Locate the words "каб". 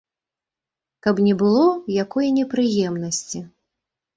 1.07-1.21